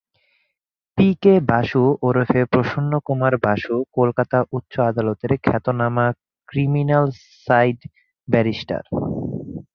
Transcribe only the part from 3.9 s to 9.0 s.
কলকাতা উচ্চ আদালতের খ্যাতনামা ক্রিমিনাল সাইড ব্যারিস্টার।